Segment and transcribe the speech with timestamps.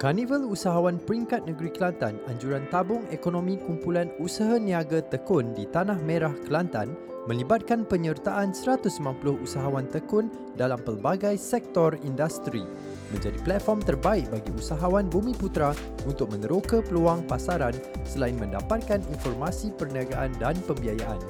[0.00, 6.32] Karnival Usahawan Peringkat Negeri Kelantan Anjuran Tabung Ekonomi Kumpulan Usaha Niaga Tekun di Tanah Merah
[6.48, 6.96] Kelantan
[7.28, 8.96] melibatkan penyertaan 190
[9.44, 12.64] usahawan tekun dalam pelbagai sektor industri
[13.12, 15.76] menjadi platform terbaik bagi usahawan Bumi Putra
[16.08, 17.76] untuk meneroka peluang pasaran
[18.08, 21.20] selain mendapatkan informasi perniagaan dan pembiayaan.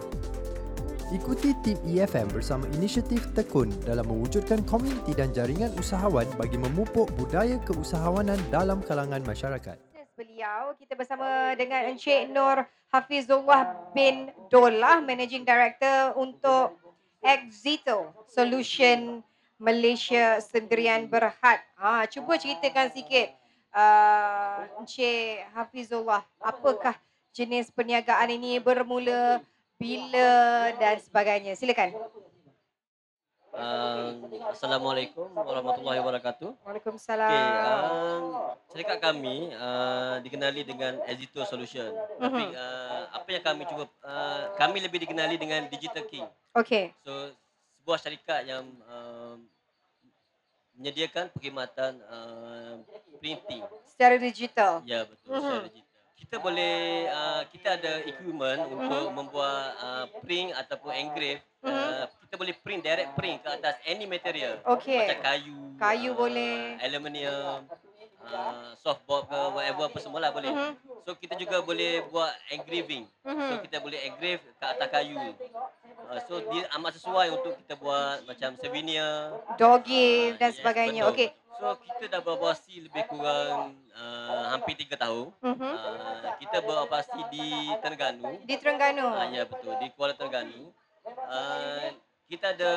[1.11, 7.59] Ikuti tim EFM bersama inisiatif Tekun dalam mewujudkan komuniti dan jaringan usahawan bagi memupuk budaya
[7.67, 9.75] keusahawanan dalam kalangan masyarakat.
[10.15, 12.63] beliau kita bersama dengan Encik Nur
[12.95, 16.79] Hafizullah bin Dolah Managing Director untuk
[17.19, 19.27] Exito Solution
[19.59, 21.59] Malaysia Sendirian Berhad.
[21.75, 23.35] Ha, cuba ceritakan sikit
[23.75, 26.95] uh, Encik Hafizullah apakah
[27.35, 29.43] jenis perniagaan ini bermula
[29.81, 30.31] bila
[30.77, 31.57] dan sebagainya.
[31.57, 31.97] Silakan.
[33.51, 34.15] Uh,
[34.55, 36.55] Assalamualaikum warahmatullahi wabarakatuh.
[36.63, 37.27] Waalaikumsalam.
[37.27, 38.23] Okey, um,
[38.71, 41.91] syarikat kami uh, dikenali dengan Exito Solution.
[42.21, 42.55] Tapi Mhm.
[42.55, 46.31] uh, apa yang kami cuba uh, kami lebih dikenali dengan Digital King.
[46.55, 46.95] Okey.
[47.03, 47.35] So
[47.83, 49.43] sebuah syarikat yang um,
[50.79, 52.75] menyediakan perkhidmatan uh,
[53.19, 53.67] printing.
[53.91, 54.73] Secara digital.
[54.87, 55.43] Ya betul, Mhm.
[55.43, 55.90] secara digital.
[56.21, 56.77] Kita boleh
[57.09, 61.41] uh, kita ada equipment untuk membuat uh, print ataupun engrave.
[61.61, 61.73] Mhm.
[61.73, 64.61] Uh, kita boleh print direct print ke atas any material.
[64.69, 65.01] Okey.
[65.01, 66.57] Macam kayu, Kayu uh, boleh.
[66.79, 67.67] aluminium,
[68.23, 70.53] uh, softboard ke whatever apa semua lah boleh.
[70.53, 70.73] Mhm.
[71.03, 73.09] So kita juga boleh buat engraving.
[73.25, 73.61] So Mhm.
[73.67, 75.19] kita boleh engrave ke atas kayu.
[76.11, 79.35] Uh, so dia amat sesuai untuk kita buat macam souvenir.
[79.57, 81.03] Door gift dan sebagainya.
[81.09, 81.15] betul.
[81.17, 81.29] Okey.
[81.61, 85.29] So kita dah beroperasi lebih kurang uh, hampir 3 tahun.
[85.45, 85.73] Mhm.
[85.77, 87.47] Uh, kita beroperasi di
[87.85, 88.33] Terengganu.
[88.49, 89.07] Di Terengganu.
[89.13, 90.73] Uh, ya betul di Kuala Terengganu.
[91.05, 91.93] Uh,
[92.33, 92.73] kita ada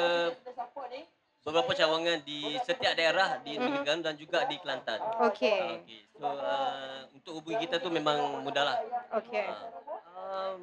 [1.43, 3.63] beberapa cawangan di setiap daerah di Mhm.
[3.63, 4.99] Terengganu dan juga di Kelantan.
[5.31, 5.59] Okey.
[5.63, 6.01] Uh, okay.
[6.19, 8.83] So uh, untuk hubungi kita tu memang mudahlah.
[9.15, 9.47] Okey.
[9.47, 9.82] Uh,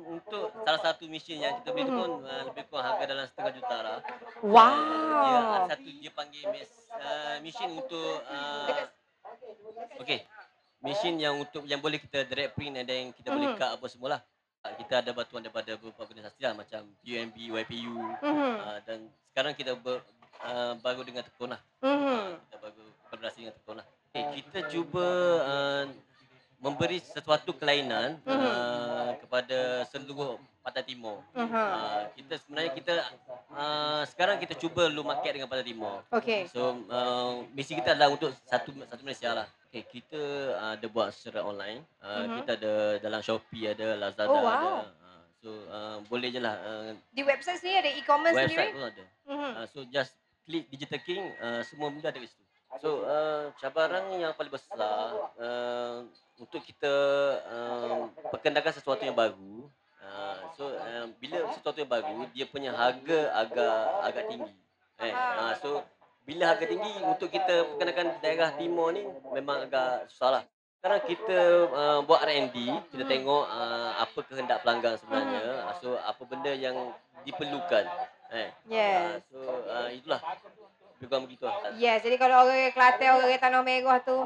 [0.08, 3.52] untuk salah satu mesin yang kita beli tu pun uh, lebih kurang harga dalam setengah
[3.54, 3.98] juta lah.
[4.40, 5.20] Wow.
[5.20, 8.68] Dia ada satu dia panggil mes, uh, mesin untuk uh,
[10.00, 10.20] okey.
[10.80, 13.58] Mesin yang untuk yang boleh kita direct print and then kita boleh Mhm.
[13.60, 14.20] cut apa semualah.
[14.60, 18.54] Uh, kita ada bantuan daripada beberapa organisasi lah macam UMB, YPU Mhm.
[18.60, 18.98] uh, dan
[19.32, 20.00] sekarang kita ber,
[20.40, 21.60] uh, baru dengan Tekun lah.
[21.80, 22.40] Mhm.
[22.48, 23.86] Kita baru kolaborasi dengan Tekun lah.
[24.10, 25.06] Okay, kita cuba
[25.46, 25.84] uh,
[26.60, 28.36] memberi sesuatu kelainan Mhm.
[28.36, 31.24] uh, kepada seluruh Pantai Timur.
[31.32, 31.48] Mhm.
[31.48, 32.92] Uh, kita sebenarnya kita
[33.50, 36.04] uh, sekarang kita cuba lu market dengan Pantai Timur.
[36.12, 36.52] Okey.
[36.52, 39.48] So uh, misi kita adalah untuk satu satu Malaysia lah.
[39.66, 40.20] Okay, kita
[40.52, 41.80] uh, ada buat secara online.
[41.98, 42.36] Uh, Mhm.
[42.38, 44.44] Kita ada dalam Shopee ada, Lazada Oh, ada.
[44.44, 44.76] wow.
[44.84, 46.60] Uh, so uh, boleh je lah.
[46.60, 48.76] Uh, Di website sendiri ada e-commerce website sendiri?
[48.76, 49.04] pun ada.
[49.26, 49.50] Mhm.
[49.56, 50.12] Uh, so just
[50.44, 52.44] klik Digital King, uh, semua benda ada kat situ.
[52.78, 54.78] So uh, cabaran yang paling besar
[55.34, 56.06] uh,
[56.40, 56.94] untuk kita
[57.44, 59.68] uh, perkenalkan sesuatu yang baru.
[60.00, 64.52] Uh, so uh, bila sesuatu yang baru, dia punya harga agak agak tinggi.
[64.98, 65.84] Eh, uh, so
[66.24, 70.44] bila harga tinggi untuk kita perkenalkan daerah timur ni memang agak susah lah.
[70.80, 72.56] Sekarang kita uh, buat R&D,
[72.88, 73.12] kita Mhm.
[73.12, 75.68] tengok uh, apa kehendak pelanggan sebenarnya.
[75.68, 76.76] Uh, so apa benda yang
[77.22, 77.84] diperlukan.
[78.32, 78.96] Eh, Yes.
[78.96, 80.20] Ah, so uh, itulah
[80.96, 81.76] lebih kurang begitu lah.
[81.76, 84.16] Yes, jadi kalau orang Kelantan, orang Tanah Merah tu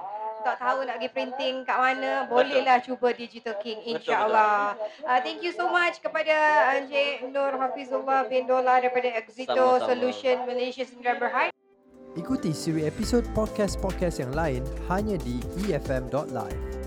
[0.45, 4.77] tak tahu nak pergi printing kat mana, bolehlah cuba Digital King insya-Allah.
[5.01, 6.37] Uh, thank you so much kepada
[6.77, 9.89] Encik Nur Hafizullah bin Dola daripada Exito Sama-sama.
[9.89, 11.49] Solution Malaysia Sdn Bhd.
[12.15, 16.84] Ikuti siri episod podcast-podcast yang lain hanya di efm.live.